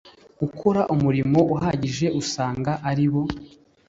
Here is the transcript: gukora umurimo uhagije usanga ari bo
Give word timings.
gukora 0.41 0.81
umurimo 0.93 1.39
uhagije 1.55 2.07
usanga 2.21 2.71
ari 2.89 3.05
bo 3.11 3.21